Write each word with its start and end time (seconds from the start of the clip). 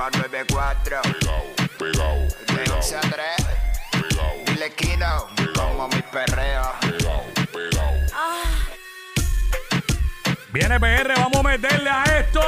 nueva 0.00 0.10
94. 0.10 1.02
Pegao, 1.02 1.44
pegao, 1.78 2.28
De 2.56 2.70
11 2.72 2.96
a 2.96 3.00
3. 3.00 3.12
pegao, 3.90 4.44
Dile 4.46 4.70
Kino, 4.74 5.28
como 5.54 5.88
mi 5.88 6.02
perreo. 6.02 6.62
pegao, 6.80 7.24
pegao. 7.52 7.94
Viene 10.52 10.80
PR, 10.80 11.12
vamos 11.16 11.36
a 11.38 11.42
meterle 11.42 11.90
a 11.90 12.02
esto. 12.18 12.40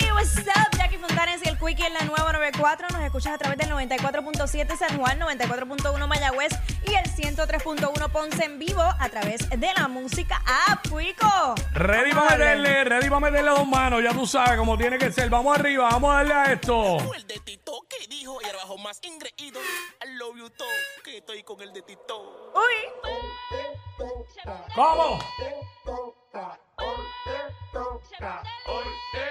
Hey, 0.00 0.10
what's 0.12 0.36
up? 0.38 0.76
Jackie 0.76 0.98
Fontanes 0.98 1.40
y 1.44 1.48
el 1.48 1.56
Quickie 1.58 1.86
en 1.86 1.94
la 1.94 2.00
nueva 2.04 2.19
94. 2.50 2.88
Nos 2.92 3.02
escuchas 3.02 3.34
a 3.34 3.38
través 3.38 3.58
del 3.58 3.70
94.7 3.70 4.76
San 4.76 4.98
Juan, 4.98 5.20
94.1 5.20 6.06
Mayagüez 6.06 6.52
y 6.84 6.94
el 6.94 7.04
103.1 7.04 8.10
Ponce 8.10 8.44
en 8.44 8.58
vivo 8.58 8.82
a 8.82 9.08
través 9.08 9.48
de 9.48 9.68
la 9.76 9.86
música 9.88 10.42
a 10.46 10.80
Quico. 10.82 11.54
Ready 11.74 12.12
para 12.12 12.36
meterle, 12.36 12.84
ready 12.84 13.08
para 13.08 13.20
meterle 13.20 13.50
a 13.50 13.54
dos 13.54 13.68
manos, 13.68 14.02
ya 14.02 14.12
tú 14.12 14.26
sabes 14.26 14.58
cómo 14.58 14.76
tiene 14.76 14.98
que 14.98 15.12
ser. 15.12 15.30
Vamos 15.30 15.56
arriba, 15.56 15.88
vamos 15.90 16.10
a 16.12 16.16
darle 16.16 16.34
a 16.34 16.52
esto. 16.52 17.14
el 17.14 17.26
de 17.26 17.38
Tito 17.40 17.86
que 17.88 18.06
dijo 18.08 18.38
y 18.42 18.48
abajo 18.48 18.78
más 18.78 18.98
ingreído. 19.02 19.60
I 20.04 20.16
love 20.16 20.36
you 20.36 20.50
todo, 20.50 20.68
que 21.04 21.18
estoy 21.18 21.42
con 21.44 21.60
el 21.60 21.72
de 21.72 21.82
Tito. 21.82 22.52
Uy, 22.54 23.10
¿Cómo? 24.74 25.18
I 28.22 29.29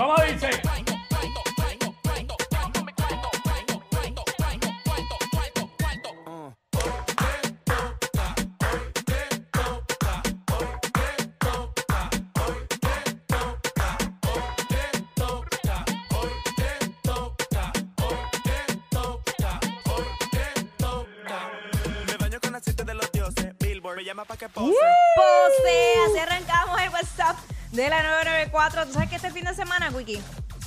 dioses. 0.00 0.60
Billboard 23.58 23.96
me 23.98 24.04
llama 24.04 24.24
pa' 24.24 24.36
que 24.36 24.48
pose. 24.48 24.72
Pose, 25.16 25.94
así 26.06 26.18
arrancamos 26.18 26.80
el 26.80 26.90
WhatsApp 26.90 27.49
de 27.72 27.88
la 27.88 28.02
994. 28.02 28.86
¿Tú 28.86 28.92
sabes 28.94 29.08
que 29.08 29.16
este 29.16 29.30
fin 29.30 29.44
de 29.44 29.54
semana, 29.54 29.90
Wiki? 29.90 30.16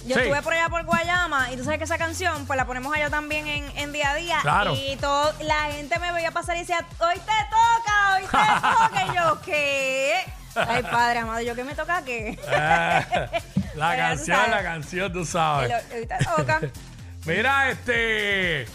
Yo 0.06 0.16
Sí. 0.16 0.22
estuve 0.22 0.42
por 0.42 0.54
allá 0.54 0.68
por 0.70 0.84
Guayama 0.84 1.52
y 1.52 1.56
tú 1.58 1.64
sabes 1.64 1.78
que 1.78 1.86
esa 1.86 1.98
canción, 1.98 2.46
pues 2.46 2.58
la 2.58 2.66
ponemos 2.66 2.94
allá 2.94 3.10
también 3.10 3.48
en, 3.48 3.78
en 3.78 3.92
día 3.94 4.12
a 4.12 4.16
día. 4.16 4.38
Claro. 4.42 4.76
Y 4.76 4.98
todo, 4.98 5.34
la 5.42 5.72
gente 5.72 5.98
me 6.00 6.12
veía 6.12 6.32
pasar 6.32 6.58
y 6.58 6.60
decía, 6.62 6.86
hoy 7.00 7.16
te 7.16 7.32
toca, 7.50 8.16
hoy 8.16 8.24
te 8.24 8.28
toca. 9.02 9.06
Y 9.14 9.16
yo, 9.18 9.42
¿qué? 9.42 10.16
Ay, 10.56 10.84
padre 10.84 11.20
amado, 11.20 11.42
¿yo 11.42 11.56
qué 11.56 11.64
me 11.64 11.74
toca 11.74 12.04
qué? 12.04 12.32
Eh, 12.32 12.38
la 13.76 13.90
Pero 13.92 13.98
canción, 13.98 14.52
la 14.52 14.62
canción, 14.64 15.14
tú 15.14 15.26
sabes. 15.26 15.70
lo- 15.70 15.96
hoy 15.98 16.06
te 16.06 16.18
toca. 16.26 16.62
Mira, 17.26 17.70
este. 17.70 18.66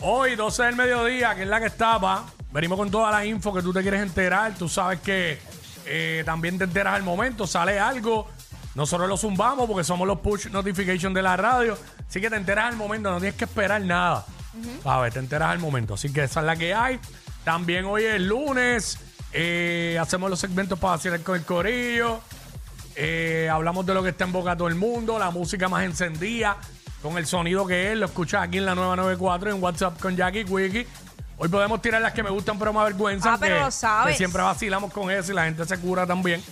Hoy, 0.00 0.34
12 0.34 0.62
del 0.64 0.76
mediodía, 0.76 1.34
que 1.34 1.42
es 1.42 1.48
la 1.48 1.60
que 1.60 1.66
estaba. 1.66 2.24
Venimos 2.50 2.78
con 2.78 2.90
toda 2.90 3.10
la 3.10 3.24
info 3.24 3.52
que 3.52 3.60
tú 3.62 3.72
te 3.72 3.82
quieres 3.82 4.00
enterar. 4.02 4.54
Tú 4.54 4.68
sabes 4.68 5.00
que 5.00 5.38
eh, 5.86 6.22
también 6.24 6.58
te 6.58 6.64
enteras 6.64 6.94
al 6.94 7.02
momento, 7.02 7.46
sale 7.46 7.78
algo. 7.78 8.26
Nosotros 8.74 9.08
lo 9.08 9.16
zumbamos 9.16 9.68
porque 9.68 9.84
somos 9.84 10.06
los 10.06 10.18
push 10.18 10.48
notification 10.50 11.14
de 11.14 11.22
la 11.22 11.36
radio. 11.36 11.78
Así 12.08 12.20
que 12.20 12.28
te 12.28 12.36
enteras 12.36 12.66
al 12.66 12.76
momento, 12.76 13.10
no 13.10 13.18
tienes 13.18 13.36
que 13.36 13.44
esperar 13.44 13.80
nada. 13.82 14.26
A 14.84 15.00
ver, 15.00 15.12
te 15.12 15.18
enteras 15.20 15.50
al 15.50 15.58
momento. 15.58 15.94
Así 15.94 16.12
que 16.12 16.24
esa 16.24 16.40
es 16.40 16.46
la 16.46 16.56
que 16.56 16.74
hay. 16.74 16.98
También 17.44 17.84
hoy 17.84 18.04
es 18.04 18.20
lunes. 18.20 18.98
eh, 19.32 19.98
hacemos 20.00 20.30
los 20.30 20.38
segmentos 20.38 20.78
para 20.78 20.94
hacer 20.94 21.20
con 21.22 21.36
el 21.36 21.44
corillo. 21.44 22.20
Eh, 22.96 23.48
hablamos 23.50 23.84
de 23.84 23.94
lo 23.94 24.02
que 24.02 24.10
está 24.10 24.24
en 24.24 24.32
boca 24.32 24.56
todo 24.56 24.68
el 24.68 24.76
mundo, 24.76 25.18
la 25.18 25.30
música 25.30 25.68
más 25.68 25.84
encendida, 25.84 26.56
con 27.02 27.18
el 27.18 27.26
sonido 27.26 27.66
que 27.66 27.90
es, 27.92 27.98
lo 27.98 28.06
escuchas 28.06 28.42
aquí 28.44 28.58
en 28.58 28.66
la 28.66 28.76
nueva 28.76 28.94
94 28.94 29.50
en 29.50 29.60
WhatsApp 29.62 30.00
con 30.00 30.16
Jackie 30.16 30.44
Quickie. 30.44 30.86
Hoy 31.36 31.48
podemos 31.48 31.82
tirar 31.82 32.00
las 32.00 32.12
que 32.12 32.22
me 32.22 32.30
gustan 32.30 32.58
pero 32.58 32.72
me 32.72 32.80
avergüenzan. 32.80 33.34
Ah, 33.34 33.36
pero 33.40 33.56
que- 33.56 33.60
lo 33.62 33.70
sabes. 33.70 34.12
que 34.12 34.18
siempre 34.18 34.42
vacilamos 34.42 34.92
con 34.92 35.10
eso 35.10 35.32
y 35.32 35.34
la 35.34 35.44
gente 35.44 35.64
se 35.64 35.78
cura 35.78 36.06
también. 36.06 36.42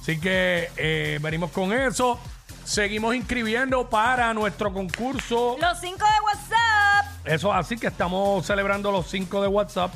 Así 0.00 0.18
que 0.18 0.70
eh, 0.76 1.18
venimos 1.22 1.50
con 1.50 1.72
eso. 1.72 2.18
Seguimos 2.64 3.14
inscribiendo 3.14 3.88
para 3.90 4.32
nuestro 4.32 4.72
concurso. 4.72 5.56
Los 5.60 5.78
cinco 5.80 6.04
de 6.04 6.20
WhatsApp. 6.24 7.26
Eso 7.26 7.52
así 7.52 7.76
que 7.76 7.86
estamos 7.88 8.46
celebrando 8.46 8.90
los 8.90 9.06
cinco 9.08 9.42
de 9.42 9.48
WhatsApp. 9.48 9.92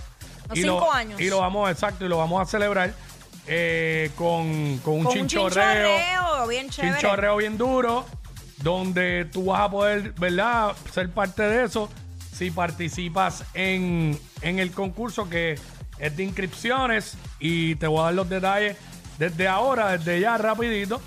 Los 0.49 0.59
y 0.59 0.63
cinco 0.63 0.81
lo, 0.81 0.93
años. 0.93 1.21
Y 1.21 1.29
lo 1.29 1.41
vamos, 1.41 1.71
exacto, 1.71 2.05
y 2.05 2.09
lo 2.09 2.19
vamos 2.19 2.41
a 2.43 2.51
celebrar 2.51 2.93
eh, 3.47 4.11
con, 4.17 4.79
con 4.79 4.95
un 4.95 5.05
Con 5.05 5.07
un 5.07 5.13
chinchorreo. 5.27 5.89
chinchorreo 5.99 6.47
bien 6.47 6.69
chévere. 6.71 6.95
Chinchorreo 6.95 7.37
bien 7.37 7.57
duro, 7.59 8.05
donde 8.59 9.27
tú 9.33 9.47
vas 9.47 9.61
a 9.63 9.71
poder, 9.71 10.13
¿verdad?, 10.13 10.73
ser 10.93 11.11
parte 11.11 11.43
de 11.43 11.65
eso 11.65 11.89
si 12.39 12.53
participas 12.53 13.43
en, 13.53 14.17
en 14.43 14.61
el 14.61 14.71
concurso 14.71 15.29
que 15.29 15.59
es 15.99 16.17
de 16.17 16.23
inscripciones 16.23 17.19
y 17.41 17.75
te 17.75 17.89
voy 17.89 17.99
a 17.99 18.05
dar 18.05 18.15
los 18.15 18.29
detalles 18.29 18.77
desde 19.19 19.49
ahora, 19.49 19.99
desde 19.99 20.21
ya 20.21 20.39
rapidito. 20.39 21.01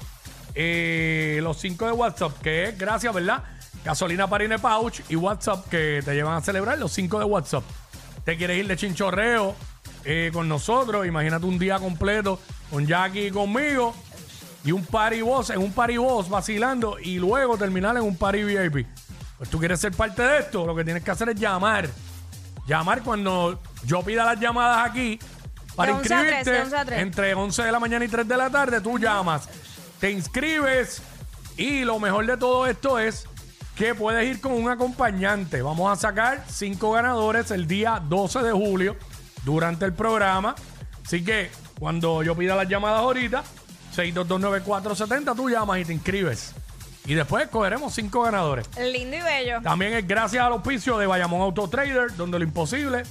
Eh, 0.55 1.39
los 1.41 1.57
cinco 1.57 1.85
de 1.85 1.93
WhatsApp, 1.93 2.37
que 2.41 2.65
es 2.65 2.77
gracias, 2.77 3.13
¿verdad? 3.13 3.45
Gasolina 3.85 4.27
Parine 4.27 4.59
Pouch 4.59 4.99
y 5.07 5.15
WhatsApp 5.15 5.69
que 5.69 6.01
te 6.03 6.13
llevan 6.13 6.35
a 6.35 6.41
celebrar 6.41 6.77
los 6.77 6.91
cinco 6.91 7.17
de 7.17 7.23
WhatsApp. 7.23 7.63
Te 8.25 8.35
quieres 8.35 8.57
ir 8.57 8.67
de 8.67 8.75
chinchorreo 8.75 9.55
eh, 10.03 10.31
con 10.33 10.49
nosotros, 10.49 11.07
imagínate 11.07 11.45
un 11.45 11.57
día 11.57 11.79
completo 11.79 12.41
con 12.69 12.85
Jackie 12.85 13.27
y 13.27 13.31
conmigo 13.31 13.95
y 14.65 14.73
un 14.73 14.85
party 14.85 15.21
boss, 15.21 15.51
en 15.51 15.59
un 15.59 15.71
party 15.71 15.95
boss 15.95 16.27
vacilando 16.27 16.99
y 16.99 17.19
luego 17.19 17.57
terminar 17.57 17.95
en 17.95 18.03
un 18.03 18.17
party 18.17 18.43
VIP. 18.43 18.85
Pues 19.41 19.49
tú 19.49 19.57
quieres 19.57 19.79
ser 19.79 19.91
parte 19.91 20.21
de 20.21 20.37
esto, 20.37 20.67
lo 20.67 20.75
que 20.75 20.83
tienes 20.83 21.03
que 21.03 21.09
hacer 21.09 21.27
es 21.29 21.35
llamar. 21.35 21.89
Llamar 22.67 23.01
cuando 23.01 23.59
yo 23.83 24.03
pida 24.03 24.23
las 24.23 24.39
llamadas 24.39 24.87
aquí 24.87 25.17
para 25.75 25.93
De 25.93 25.97
11 25.97 26.13
a 26.13 26.19
3, 26.19 26.31
inscribirte 26.37 26.51
de 26.51 26.61
11 26.61 26.77
a 26.77 26.85
3. 26.85 26.99
entre 26.99 27.33
11 27.33 27.63
de 27.63 27.71
la 27.71 27.79
mañana 27.79 28.05
y 28.05 28.07
3 28.07 28.27
de 28.27 28.37
la 28.37 28.51
tarde, 28.51 28.81
tú 28.81 28.99
llamas, 28.99 29.49
te 29.99 30.11
inscribes 30.11 31.01
y 31.57 31.83
lo 31.83 31.97
mejor 31.97 32.27
de 32.27 32.37
todo 32.37 32.67
esto 32.67 32.99
es 32.99 33.25
que 33.75 33.95
puedes 33.95 34.29
ir 34.29 34.39
con 34.41 34.51
un 34.51 34.69
acompañante. 34.69 35.63
Vamos 35.63 35.91
a 35.91 35.99
sacar 35.99 36.45
cinco 36.47 36.91
ganadores 36.91 37.49
el 37.49 37.65
día 37.65 37.99
12 37.99 38.43
de 38.43 38.51
julio 38.51 38.95
durante 39.43 39.85
el 39.85 39.93
programa. 39.93 40.53
Así 41.03 41.23
que 41.23 41.49
cuando 41.79 42.21
yo 42.21 42.35
pida 42.35 42.55
las 42.55 42.69
llamadas 42.69 42.99
ahorita, 42.99 43.43
6229470, 43.95 45.35
tú 45.35 45.49
llamas 45.49 45.79
y 45.79 45.85
te 45.85 45.93
inscribes. 45.93 46.53
Y 47.05 47.13
después 47.15 47.43
escogeremos 47.45 47.93
cinco 47.93 48.21
ganadores. 48.23 48.67
Lindo 48.77 49.17
y 49.17 49.21
bello. 49.21 49.61
También 49.61 49.93
es 49.93 50.07
gracias 50.07 50.43
al 50.45 50.51
auspicio 50.53 50.97
de 50.97 51.07
Bayamón 51.07 51.41
Auto 51.41 51.67
Trader, 51.69 52.15
donde 52.15 52.37
lo 52.39 52.45
imposible 52.45 53.03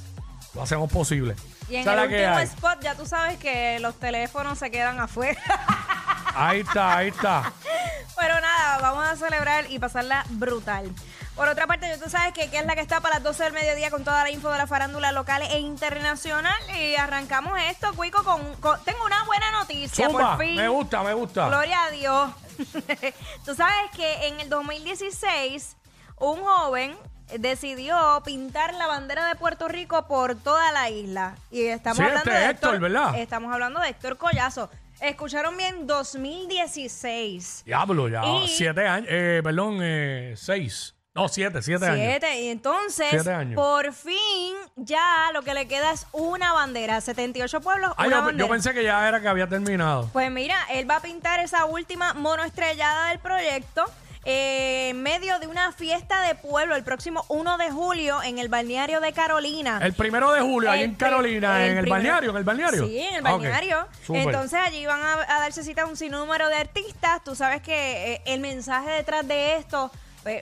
lo 0.55 0.63
hacemos 0.63 0.91
posible. 0.91 1.35
Y 1.69 1.77
en 1.77 1.83
Esa 1.83 1.93
es 1.93 1.97
el 1.97 2.03
la 2.03 2.09
que 2.09 2.23
último 2.25 2.37
hay. 2.39 2.45
spot 2.47 2.81
ya 2.83 2.95
tú 2.97 3.07
sabes 3.07 3.39
que 3.39 3.79
los 3.81 3.95
teléfonos 4.01 4.59
se 4.59 4.71
quedan 4.71 4.99
afuera. 5.01 5.41
Ahí 6.35 6.61
está, 6.61 6.97
ahí 6.99 7.09
está. 7.09 7.53
Pero 8.21 8.41
nada, 8.41 8.79
vamos 8.81 9.05
a 9.05 9.17
celebrar 9.17 9.69
y 9.69 9.81
pasarla 9.81 10.25
brutal. 10.31 10.89
Por 11.35 11.49
otra 11.49 11.67
parte, 11.67 11.87
tú 12.03 12.09
sabes 12.09 12.33
que, 12.33 12.49
que 12.51 12.59
es 12.59 12.67
la 12.67 12.75
que 12.77 12.81
está 12.83 13.01
para 13.01 13.17
las 13.17 13.25
12 13.25 13.45
del 13.45 13.53
mediodía 13.53 13.91
con 13.91 14.05
toda 14.05 14.23
la 14.23 14.31
info 14.31 14.49
de 14.51 14.59
la 14.59 14.67
farándula 14.69 15.11
local 15.11 15.43
e 15.43 15.59
internacional. 15.59 16.55
Y 16.79 16.95
arrancamos 16.97 17.59
esto, 17.69 17.93
Cuico, 17.95 18.23
con, 18.23 18.55
con- 18.57 18.79
Tengo 18.85 19.05
una 19.05 19.25
buena 19.25 19.51
noticia, 19.53 20.07
Zumba, 20.07 20.37
por 20.37 20.47
fin. 20.47 20.55
me 20.57 20.69
gusta, 20.69 21.03
me 21.03 21.15
gusta. 21.15 21.49
Gloria 21.49 21.85
a 21.85 21.91
Dios. 21.91 22.31
tú 23.45 23.55
sabes 23.55 23.91
que 23.97 24.27
en 24.29 24.41
el 24.41 24.49
2016 24.49 25.77
un 26.19 26.41
joven 26.41 26.97
decidió 27.39 28.21
pintar 28.25 28.75
la 28.75 28.87
bandera 28.87 29.27
de 29.29 29.37
Puerto 29.37 29.69
Rico 29.69 30.07
por 30.09 30.35
toda 30.37 30.73
la 30.73 30.91
isla. 30.91 31.37
Y 31.51 31.63
estamos 31.67 31.99
Sí, 31.99 32.03
hablando 32.03 32.31
este 32.31 32.45
de 32.45 32.51
Héctor, 32.51 32.81
¿verdad? 32.81 33.19
Estamos 33.19 33.53
hablando 33.53 33.81
de 33.81 33.89
Héctor 33.89 34.17
Collazo. 34.17 34.69
Escucharon 35.01 35.57
bien, 35.57 35.87
2016. 35.87 37.63
Diablo, 37.65 38.09
ya 38.09 38.23
Y- 38.25 38.49
siete 38.49 38.87
años, 38.87 39.09
eh, 39.11 39.41
perdón, 39.43 39.79
eh, 39.81 40.35
seis. 40.37 40.95
No, 41.13 41.29
siete, 41.29 41.61
siete, 41.61 41.87
años. 41.87 41.99
Siete. 42.07 42.41
Y 42.41 42.49
entonces, 42.51 43.09
Siete 43.11 43.33
años. 43.33 43.57
por 43.57 43.93
fin, 43.93 44.55
ya 44.77 45.31
lo 45.35 45.43
que 45.43 45.55
le 45.55 45.67
queda 45.67 45.91
es 45.91 46.07
una 46.13 46.53
bandera. 46.53 47.01
78 47.01 47.61
pueblos, 47.61 47.93
Ah, 47.97 48.07
una 48.07 48.17
yo, 48.19 48.25
bandera. 48.27 48.47
yo 48.47 48.49
pensé 48.53 48.73
que 48.75 48.85
ya 48.85 49.09
era 49.09 49.21
que 49.21 49.27
había 49.27 49.49
terminado. 49.49 50.09
Pues 50.13 50.31
mira, 50.31 50.57
él 50.71 50.89
va 50.89 50.97
a 50.97 51.01
pintar 51.03 51.41
esa 51.41 51.65
última 51.65 52.15
monoestrellada 52.15 53.09
del 53.09 53.19
proyecto 53.19 53.85
eh, 54.25 54.91
en 54.91 55.03
medio 55.03 55.39
de 55.41 55.49
una 55.49 55.73
fiesta 55.73 56.21
de 56.29 56.37
pueblo 56.37 56.77
el 56.77 56.85
próximo 56.85 57.25
1 57.29 57.59
de 57.59 57.71
julio 57.73 58.23
en 58.23 58.39
el 58.39 58.49
balneario 58.49 59.01
de 59.01 59.13
Carolina. 59.13 59.81
El 59.83 59.95
primero 59.95 60.31
de 60.33 60.43
julio, 60.43 60.71
ahí 60.71 60.81
El 60.81 60.91
en 60.91 60.95
pri- 60.97 60.99
Carolina, 61.09 61.57
en 61.67 61.71
el 61.73 61.81
primer- 61.81 61.91
balneario, 61.91 62.31
en 62.31 62.37
el 62.37 62.45
balneario. 62.45 62.87
Sí, 62.87 62.99
en 62.99 63.15
el 63.17 63.27
Ah, 63.27 63.35
ok. 63.35 63.41
balneario. 63.43 63.89
Súper. 64.07 64.23
Entonces 64.23 64.61
allí 64.65 64.87
van 64.87 65.03
a, 65.03 65.15
a 65.23 65.41
darse 65.41 65.65
cita 65.65 65.87
un 65.87 65.97
sinnúmero 65.97 66.49
de 66.49 66.55
artistas. 66.55 67.25
Tú 67.25 67.35
sabes 67.35 67.63
que 67.63 68.13
eh, 68.13 68.23
el 68.27 68.39
mensaje 68.41 68.91
detrás 68.91 69.27
de 69.27 69.57
esto, 69.57 69.91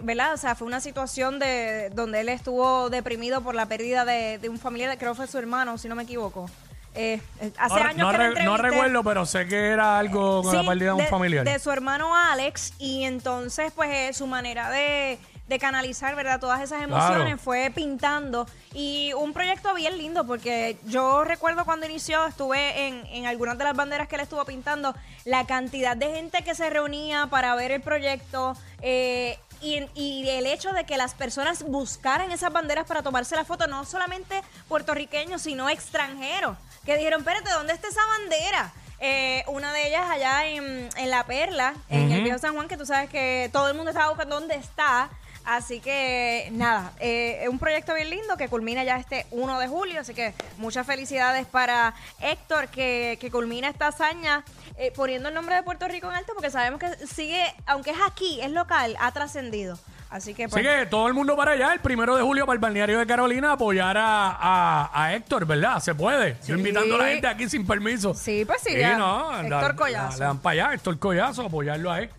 ¿verdad? 0.02 0.34
O 0.34 0.36
sea, 0.36 0.54
fue 0.54 0.66
una 0.66 0.80
situación 0.80 1.38
de 1.38 1.90
donde 1.90 2.20
él 2.20 2.28
estuvo 2.28 2.90
deprimido 2.90 3.40
por 3.42 3.54
la 3.54 3.66
pérdida 3.66 4.04
de, 4.04 4.38
de 4.38 4.48
un 4.48 4.58
familiar, 4.58 4.96
creo 4.98 5.12
que 5.12 5.16
fue 5.19 5.26
su 5.26 5.38
hermano, 5.38 5.78
si 5.78 5.88
no 5.88 5.94
me 5.94 6.02
equivoco. 6.04 6.50
Eh, 6.94 7.20
eh, 7.40 7.52
hace 7.58 7.75
no, 7.78 7.86
años 7.86 7.98
no 7.98 8.10
que 8.10 8.16
re- 8.16 8.44
no 8.44 8.56
recuerdo, 8.56 9.04
pero 9.04 9.25
sé 9.25 9.46
que 9.46 9.69
era 9.69 9.98
algo 9.98 10.42
con 10.42 10.56
la 10.56 10.64
pérdida 10.64 10.94
de 10.94 11.02
un 11.02 11.06
familiar. 11.06 11.44
De 11.44 11.58
su 11.60 11.70
hermano 11.70 12.14
Alex, 12.16 12.72
y 12.78 13.04
entonces, 13.04 13.72
pues, 13.76 13.90
eh, 13.92 14.12
su 14.14 14.26
manera 14.26 14.69
de, 14.70 15.19
de 15.46 15.58
canalizar, 15.60 16.16
¿verdad? 16.16 16.40
Todas 16.40 16.60
esas 16.60 16.82
emociones 16.82 17.22
Claro. 17.26 17.38
fue 17.38 17.70
pintando. 17.72 18.48
Y 18.75 19.12
un 19.12 19.32
proyecto 19.32 19.75
bien 19.75 19.96
lindo, 19.96 20.26
porque 20.26 20.76
yo 20.86 21.22
recuerdo 21.22 21.64
cuando 21.64 21.86
inició, 21.86 22.26
estuve 22.26 22.88
en, 22.88 23.06
en 23.06 23.26
algunas 23.26 23.56
de 23.58 23.64
las 23.64 23.76
banderas 23.76 24.08
que 24.08 24.16
él 24.16 24.22
estuvo 24.22 24.44
pintando, 24.44 24.92
la 25.25 25.46
cantidad 25.46 25.96
de 25.96 26.10
gente 26.12 26.42
que 26.42 26.54
se 26.56 26.69
reunía 26.69 27.28
para 27.30 27.54
ver 27.54 27.70
el 27.70 27.80
proyecto. 27.82 28.56
eh, 28.82 29.38
y, 29.60 29.88
y 29.94 30.28
el 30.28 30.46
hecho 30.46 30.72
de 30.72 30.84
que 30.84 30.96
las 30.96 31.14
personas 31.14 31.62
buscaran 31.62 32.31
esas 32.32 32.52
banderas 32.52 32.87
para 32.87 33.02
tomarse 33.02 33.37
la 33.37 33.44
foto, 33.44 33.66
no 33.66 33.84
solamente 33.84 34.43
puertorriqueños, 34.69 35.43
sino 35.43 35.69
extranjeros, 35.69 36.56
que 36.84 36.96
dijeron, 36.96 37.20
espérate, 37.20 37.50
¿dónde 37.50 37.72
está 37.72 37.88
esa 37.88 38.05
bandera? 38.06 38.72
Eh, 39.00 39.44
una 39.46 39.72
de 39.72 39.88
ellas 39.88 40.10
allá 40.10 40.46
en, 40.46 40.88
en 40.96 41.10
La 41.10 41.25
Perla, 41.25 41.75
en 41.88 42.10
el 42.10 42.22
Viejo 42.22 42.38
San 42.38 42.55
Juan, 42.55 42.66
que 42.66 42.76
tú 42.76 42.84
sabes 42.84 43.08
que 43.08 43.49
todo 43.52 43.69
el 43.69 43.75
mundo 43.75 43.90
estaba 43.90 44.08
buscando 44.08 44.40
dónde 44.40 44.56
está. 44.56 45.08
Así 45.44 45.81
que 45.81 46.49
nada, 46.52 46.93
eh, 47.00 47.38
es 47.43 47.49
un 47.49 47.58
proyecto 47.58 47.94
bien 47.94 48.11
lindo 48.11 48.37
que 48.37 48.49
culmina 48.49 48.84
ya 48.84 48.96
este 48.96 49.25
1 49.31 49.58
de 49.61 49.69
julio. 49.69 50.00
Así 50.00 50.12
que 50.12 50.34
muchas 50.58 50.87
felicidades 50.87 51.46
para 51.46 51.94
Héctor 52.20 52.69
que, 52.69 53.16
que 53.20 53.31
culmina 53.31 53.69
esta 53.69 53.87
hazaña 53.87 54.44
eh, 54.78 54.92
poniendo 54.94 55.28
el 55.28 55.34
nombre 55.34 55.54
de 55.56 55.62
Puerto 55.62 55.86
Rico 55.88 56.08
en 56.08 56.16
alto 56.16 56.32
porque 56.34 56.50
sabemos 56.50 56.80
que 56.80 57.06
sigue, 57.06 57.42
aunque 57.66 57.90
es 57.90 57.98
aquí, 58.06 58.40
es 58.40 58.50
local, 58.52 58.96
ha 59.00 59.12
trascendido. 59.12 59.78
Así 60.10 60.32
que 60.32 60.44
Así 60.44 60.52
pues, 60.52 60.66
que 60.66 60.86
todo 60.86 61.06
el 61.06 61.12
mundo 61.12 61.36
para 61.36 61.50
allá, 61.52 61.70
el 61.75 61.80
primero 61.80 62.16
de 62.16 62.22
julio 62.22 62.46
para 62.46 62.54
el 62.54 62.60
balneario 62.60 62.98
de 62.98 63.06
Carolina, 63.06 63.52
apoyar 63.52 63.98
a, 63.98 64.30
a- 64.40 64.90
a 65.04 65.14
Héctor, 65.14 65.44
¿verdad? 65.44 65.80
Se 65.80 65.94
puede. 65.94 66.36
Yo 66.46 66.56
invitando 66.56 66.94
a 66.94 66.98
la 66.98 67.08
gente 67.08 67.26
aquí 67.26 67.46
sin 67.48 67.66
permiso. 67.66 68.14
Sí, 68.14 68.44
pues 68.46 68.62
sí, 68.62 68.75
ya. 68.78 68.96
no, 68.96 69.38
Héctor 69.38 69.62
la- 69.70 69.76
Collazo. 69.76 70.19
Le 70.19 70.25
dan 70.25 70.38
para 70.38 70.52
allá, 70.64 70.75
Héctor 70.75 70.98
Collazo, 70.98 71.42
apoyarlo 71.44 71.92
a 71.92 72.00
él. 72.00 72.10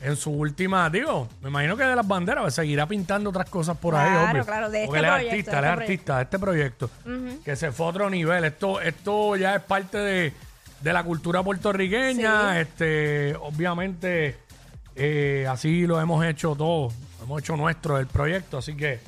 En 0.00 0.14
su 0.14 0.30
última, 0.30 0.88
digo, 0.90 1.26
me 1.40 1.48
imagino 1.48 1.76
que 1.76 1.82
de 1.84 1.96
las 1.96 2.06
banderas 2.06 2.42
pues, 2.42 2.54
seguirá 2.54 2.86
pintando 2.86 3.30
otras 3.30 3.48
cosas 3.50 3.76
por 3.78 3.96
ahí, 3.96 4.10
Claro, 4.10 4.30
obvio. 4.30 4.44
claro, 4.44 4.70
de 4.70 4.86
Porque 4.86 4.98
este 5.00 5.08
él 5.08 5.14
es 5.26 5.26
artista, 5.32 5.50
de 5.50 5.58
él 5.58 5.64
es 5.64 5.70
este 5.70 5.82
artista 5.82 6.16
de 6.18 6.22
este 6.24 6.38
proyecto. 6.38 6.90
Que 7.44 7.56
se 7.56 7.72
fue 7.72 7.86
a 7.86 7.88
otro 7.88 8.10
nivel. 8.10 8.44
Esto, 8.44 8.80
esto 8.80 9.34
ya 9.36 9.56
es 9.56 9.62
parte 9.62 9.98
de, 9.98 10.32
de 10.80 10.92
la 10.92 11.02
cultura 11.02 11.42
puertorriqueña. 11.42 12.52
Sí. 12.54 12.58
Este, 12.60 13.34
obviamente, 13.36 14.36
eh, 14.96 15.46
así 15.48 15.86
lo 15.86 16.00
hemos 16.00 16.24
hecho 16.24 16.54
todos. 16.54 16.94
Hemos 17.22 17.40
hecho 17.42 17.56
nuestro 17.56 17.98
el 17.98 18.06
proyecto, 18.06 18.58
así 18.58 18.74
que, 18.76 19.00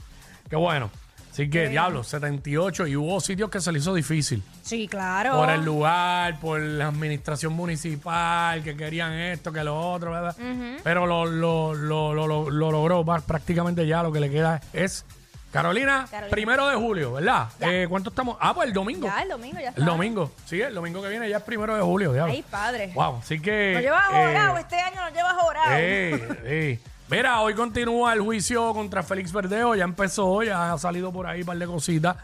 qué 0.49 0.57
bueno. 0.57 0.91
Así 1.33 1.49
que, 1.49 1.69
diablo, 1.69 2.03
78 2.03 2.89
y 2.89 2.97
hubo 2.97 3.21
sitios 3.21 3.49
que 3.51 3.61
se 3.61 3.71
le 3.71 3.79
hizo 3.79 3.95
difícil. 3.95 4.43
sí, 4.63 4.89
claro. 4.89 5.37
Por 5.37 5.49
el 5.49 5.65
lugar, 5.65 6.41
por 6.41 6.61
la 6.61 6.89
administración 6.89 7.53
municipal, 7.53 8.63
que 8.65 8.77
querían 8.77 9.13
esto, 9.13 9.53
que 9.53 9.63
lo 9.63 9.79
otro, 9.93 10.11
¿verdad? 10.11 10.35
Pero 10.83 11.07
lo, 11.07 11.27
lo, 11.27 11.73
lo, 11.75 12.13
lo, 12.15 12.27
lo- 12.27 12.51
lo 12.51 12.71
logró. 12.73 13.05
Prácticamente 13.05 13.87
ya 13.87 14.03
lo 14.03 14.11
que 14.11 14.19
le 14.21 14.29
queda 14.29 14.61
es 14.73 15.05
Carolina, 15.53 16.07
Carolina. 16.11 16.31
primero 16.31 16.69
de 16.69 16.77
julio, 16.77 17.13
¿verdad? 17.15 17.49
Ya. 17.59 17.73
Eh, 17.73 17.89
¿Cuánto 17.89 18.11
estamos? 18.11 18.37
Ah, 18.41 18.55
pues 18.55 18.69
el 18.69 18.73
domingo. 18.75 19.07
Ya, 19.09 19.23
el 19.23 19.29
domingo 19.29 19.59
ya 19.61 19.71
está. 19.71 19.81
el 19.81 19.87
domingo. 19.87 20.31
Sí, 20.47 20.61
el 20.61 20.75
domingo 20.75 21.03
que 21.03 21.09
viene 21.09 21.29
ya 21.29 21.39
es 21.39 21.43
primero 21.43 21.75
de 21.75 21.83
julio, 21.83 22.13
diablo. 22.13 22.33
Ay, 22.33 22.43
padre. 22.49 22.93
Wow, 22.95 23.17
así 23.17 23.41
que. 23.41 23.73
Nos 23.75 23.83
llevas 23.83 24.05
eh, 24.13 24.13
jorado, 24.13 24.59
este 24.59 24.77
año 24.79 25.03
nos 25.03 25.13
llevas 25.13 25.35
jorado. 25.35 25.71
eh, 25.73 26.79
sí. 26.79 26.91
Mira, 27.11 27.41
hoy 27.41 27.55
continúa 27.55 28.13
el 28.13 28.21
juicio 28.21 28.73
contra 28.73 29.03
Félix 29.03 29.33
Verdejo. 29.33 29.75
Ya 29.75 29.83
empezó, 29.83 30.43
ya 30.45 30.73
ha 30.73 30.79
salido 30.79 31.13
por 31.13 31.27
ahí 31.27 31.41
un 31.41 31.47
par 31.47 31.57
de 31.59 31.67
cositas 31.67 32.17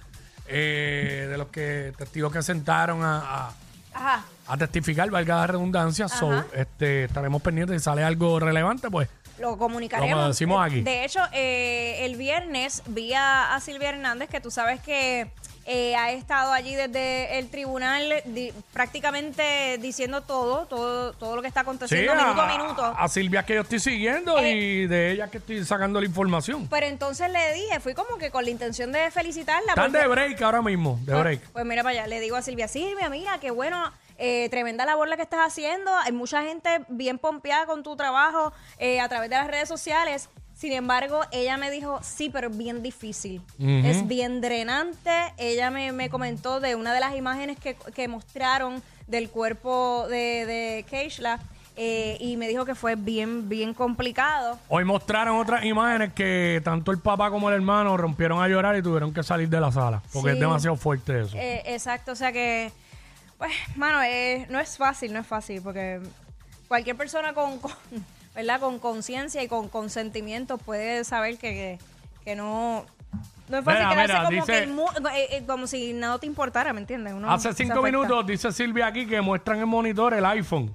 eh, 0.46 1.26
de 1.28 1.36
los 1.36 1.48
que 1.48 1.92
testigos 1.98 2.32
que 2.32 2.42
sentaron 2.42 3.02
a, 3.02 3.18
a- 3.48 3.52
Ajá. 3.96 4.24
a 4.46 4.56
testificar, 4.56 5.10
valga 5.10 5.36
la 5.36 5.46
redundancia. 5.48 6.08
So, 6.08 6.44
este, 6.54 7.04
estaremos 7.04 7.42
pendientes. 7.42 7.80
Si 7.80 7.84
sale 7.84 8.04
algo 8.04 8.38
relevante, 8.38 8.90
pues 8.90 9.08
Lo 9.38 9.58
comunicaremos. 9.58 10.14
Como 10.14 10.28
decimos 10.28 10.62
Eh, 10.62 10.66
aquí. 10.66 10.80
De 10.82 11.04
hecho, 11.04 11.20
eh, 11.32 12.04
el 12.06 12.16
viernes 12.16 12.82
vi 12.86 13.12
a, 13.14 13.54
a 13.54 13.60
Silvia 13.60 13.90
Hernández, 13.90 14.28
que 14.30 14.40
tú 14.40 14.50
sabes 14.50 14.80
que 14.80 15.30
eh, 15.66 15.96
ha 15.96 16.12
estado 16.12 16.52
allí 16.52 16.74
desde 16.74 17.38
el 17.38 17.50
tribunal 17.50 18.22
di- 18.24 18.52
prácticamente 18.72 19.78
diciendo 19.78 20.20
todo, 20.22 20.66
todo, 20.66 21.12
todo 21.12 21.36
lo 21.36 21.42
que 21.42 21.48
está 21.48 21.60
sí, 21.60 21.64
aconteciendo 21.64 22.14
minuto 22.14 22.40
a 22.40 22.44
a, 22.48 22.58
minuto. 22.58 22.94
a 22.98 23.08
Silvia 23.08 23.44
que 23.44 23.54
yo 23.56 23.60
estoy 23.62 23.80
siguiendo 23.80 24.38
Eh, 24.38 24.50
y 24.52 24.86
de 24.86 25.12
ella 25.12 25.28
que 25.28 25.38
estoy 25.38 25.64
sacando 25.64 26.00
la 26.00 26.06
información. 26.06 26.66
Pero 26.68 26.86
entonces 26.86 27.30
le 27.30 27.52
dije, 27.54 27.80
fui 27.80 27.94
como 27.94 28.16
que 28.18 28.30
con 28.30 28.44
la 28.44 28.50
intención 28.50 28.92
de 28.92 29.10
felicitarla. 29.10 29.72
Están 29.72 29.92
porque- 29.92 29.98
de 29.98 30.06
break 30.08 30.42
ahora 30.42 30.62
mismo, 30.62 30.98
de 31.02 31.12
Pues- 31.12 31.20
break. 31.24 31.40
Pues 31.52 31.64
mira 31.64 31.82
para 31.82 31.92
allá, 32.00 32.06
le 32.06 32.20
digo 32.20 32.36
a 32.36 32.42
Silvia, 32.42 32.68
Silvia, 32.68 33.08
mira, 33.10 33.38
qué 33.40 33.50
bueno, 33.50 33.92
eh, 34.18 34.48
tremenda 34.50 34.84
labor 34.86 35.08
la 35.08 35.16
que 35.16 35.22
estás 35.22 35.40
haciendo. 35.46 35.94
Hay 35.98 36.12
mucha 36.12 36.42
gente 36.42 36.82
bien 36.88 37.18
pompeada 37.18 37.66
con 37.66 37.82
tu 37.82 37.96
trabajo 37.96 38.52
eh, 38.78 39.00
a 39.00 39.08
través 39.08 39.28
de 39.30 39.36
las 39.36 39.46
redes 39.46 39.68
sociales. 39.68 40.28
Sin 40.56 40.72
embargo, 40.72 41.20
ella 41.32 41.58
me 41.58 41.70
dijo, 41.70 42.00
sí, 42.02 42.30
pero 42.30 42.48
es 42.48 42.56
bien 42.56 42.82
difícil. 42.82 43.42
Es 43.58 44.08
bien 44.08 44.40
drenante. 44.40 45.10
Ella 45.36 45.70
me, 45.70 45.92
me 45.92 46.08
comentó 46.08 46.60
de 46.60 46.74
una 46.74 46.94
de 46.94 47.00
las 47.00 47.14
imágenes 47.14 47.58
que, 47.58 47.76
que 47.94 48.08
mostraron 48.08 48.82
del 49.06 49.28
cuerpo 49.28 50.06
de, 50.08 50.46
de 50.46 50.84
Keishla 50.88 51.40
eh, 51.76 52.16
y 52.20 52.38
me 52.38 52.48
dijo 52.48 52.64
que 52.64 52.74
fue 52.74 52.94
bien, 52.96 53.50
bien 53.50 53.74
complicado. 53.74 54.58
Hoy 54.68 54.82
mostraron 54.84 55.36
otras 55.36 55.62
imágenes 55.66 56.14
que 56.14 56.62
tanto 56.64 56.90
el 56.90 57.00
papá 57.00 57.30
como 57.30 57.50
el 57.50 57.54
hermano 57.56 57.94
rompieron 57.98 58.42
a 58.42 58.48
llorar 58.48 58.76
y 58.78 58.82
tuvieron 58.82 59.12
que 59.12 59.22
salir 59.22 59.50
de 59.50 59.60
la 59.60 59.70
sala. 59.70 60.02
Porque 60.10 60.30
Sí. 60.30 60.34
es 60.36 60.40
demasiado 60.40 60.76
fuerte 60.76 61.20
eso. 61.20 61.36
Eh, 61.36 61.62
exacto, 61.66 62.12
o 62.12 62.16
sea 62.16 62.32
que, 62.32 62.72
pues, 63.36 63.52
mano, 63.76 64.02
eh, 64.02 64.46
no 64.48 64.58
es 64.58 64.78
fácil, 64.78 65.12
no 65.12 65.20
es 65.20 65.26
fácil, 65.26 65.60
porque 65.60 66.00
cualquier 66.66 66.96
persona 66.96 67.34
con, 67.34 67.58
con, 67.58 67.72
¿verdad? 68.36 68.60
Con 68.60 68.78
conciencia 68.78 69.42
y 69.42 69.48
con 69.48 69.68
consentimiento 69.68 70.58
puede 70.58 71.02
saber 71.04 71.38
que, 71.38 71.78
que, 72.24 72.36
no, 72.36 72.84
no 73.48 73.58
es 73.58 73.64
fácil 73.64 73.86
Mira, 73.86 73.90
quedarse 73.90 74.12
mira, 74.12 74.24
como, 74.24 74.30
dice- 74.30 74.52
que 74.52 74.58
el 74.58 74.68
mu- 74.70 75.08
eh, 75.14 75.26
eh, 75.32 75.44
como 75.46 75.66
si 75.66 75.92
nada 75.94 76.18
te 76.18 76.26
importara, 76.26 76.72
¿me 76.72 76.80
entiendes? 76.80 77.14
Uno 77.14 77.28
Hace 77.32 77.48
se 77.52 77.64
cinco 77.64 77.80
afecta. 77.80 77.98
minutos 77.98 78.26
dice 78.26 78.52
Silvia 78.52 78.86
aquí 78.86 79.06
que 79.06 79.20
muestran 79.20 79.58
el 79.58 79.66
monitor 79.66 80.14
el 80.14 80.24
iPhone. 80.26 80.72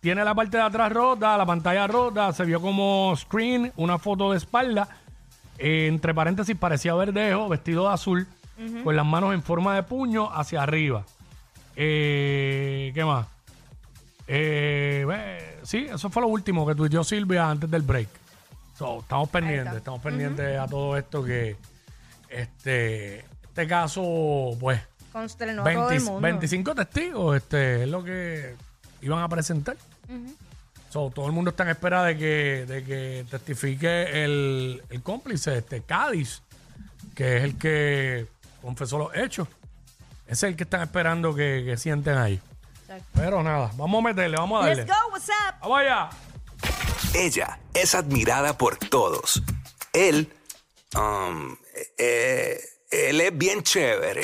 Tiene 0.00 0.24
la 0.24 0.34
parte 0.34 0.56
de 0.56 0.62
atrás 0.62 0.92
rota, 0.92 1.36
la 1.36 1.44
pantalla 1.44 1.86
rota, 1.86 2.32
se 2.32 2.44
vio 2.44 2.60
como 2.60 3.14
screen, 3.16 3.72
una 3.76 3.98
foto 3.98 4.30
de 4.30 4.38
espalda. 4.38 4.88
Eh, 5.58 5.88
entre 5.88 6.14
paréntesis 6.14 6.56
parecía 6.56 6.94
verdejo, 6.94 7.48
vestido 7.50 7.86
de 7.88 7.94
azul, 7.94 8.26
con 8.84 8.94
las 8.96 9.04
manos 9.06 9.34
en 9.34 9.42
forma 9.42 9.74
de 9.74 9.82
puño 9.82 10.30
hacia 10.32 10.62
arriba. 10.62 11.04
Eh, 11.76 12.92
¿Qué 12.94 13.04
más? 13.04 13.26
Eh, 14.32 15.58
sí, 15.64 15.88
eso 15.92 16.08
fue 16.08 16.22
lo 16.22 16.28
último 16.28 16.64
que 16.64 16.76
tuiteó 16.76 17.02
Silvia 17.02 17.50
antes 17.50 17.68
del 17.68 17.82
break. 17.82 18.08
So, 18.78 19.00
estamos 19.00 19.28
pendientes, 19.28 19.74
estamos 19.74 20.00
pendientes 20.00 20.56
a 20.56 20.68
todo 20.68 20.96
esto 20.96 21.24
que 21.24 21.56
este, 22.28 23.24
este 23.42 23.66
caso, 23.66 24.56
pues, 24.60 24.80
Consternó 25.12 25.62
a 25.62 25.72
todo 25.72 25.90
el 25.90 25.96
20 25.98 26.04
mundo. 26.04 26.20
25 26.20 26.74
testigos, 26.76 27.36
este, 27.38 27.82
es 27.82 27.88
lo 27.88 28.04
que 28.04 28.54
iban 29.02 29.20
a 29.20 29.28
presentar. 29.28 29.76
So, 30.90 31.10
todo 31.10 31.26
el 31.26 31.32
mundo 31.32 31.50
está 31.50 31.64
en 31.64 31.70
espera 31.70 32.04
de 32.04 32.16
que, 32.16 32.66
de 32.68 32.84
que 32.84 33.26
testifique 33.28 34.24
el, 34.24 34.80
el 34.90 35.02
cómplice, 35.02 35.58
este 35.58 35.82
Cádiz, 35.82 36.42
que 37.16 37.38
es 37.38 37.42
el 37.42 37.58
que 37.58 38.28
confesó 38.62 38.96
los 38.96 39.16
hechos. 39.16 39.48
Ese 40.26 40.46
es 40.46 40.52
el 40.52 40.56
que 40.56 40.62
están 40.62 40.82
esperando 40.82 41.34
que, 41.34 41.64
que 41.66 41.76
sienten 41.76 42.16
ahí. 42.16 42.40
Exacto. 42.90 43.20
Pero 43.20 43.42
nada, 43.42 43.70
vamos 43.76 44.00
a 44.00 44.08
meterle, 44.08 44.36
vamos 44.36 44.62
a 44.62 44.66
darle. 44.66 44.84
Let's 44.84 44.90
go, 44.90 45.12
what's 45.12 45.28
up? 45.28 45.54
Vamos 45.60 45.78
allá. 45.78 46.10
Ella 47.14 47.60
es 47.72 47.94
admirada 47.94 48.58
por 48.58 48.76
todos. 48.78 49.42
Él, 49.92 50.32
um, 50.96 51.56
eh, 51.98 52.60
él 52.90 53.20
es 53.20 53.38
bien 53.38 53.62
chévere. 53.62 54.22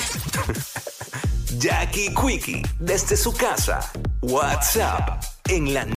Jackie 1.57 2.13
Quickie, 2.13 2.61
desde 2.79 3.15
su 3.15 3.33
casa. 3.33 3.79
WhatsApp, 4.21 5.23
en 5.45 5.73
la 5.73 5.85